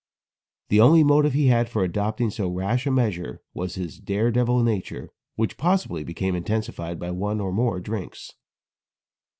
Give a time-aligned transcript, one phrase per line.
[0.69, 4.63] The only motive he had for adopting so rash a measure was his dare devil
[4.63, 8.31] nature, which possibly became intensified by one or more drinks.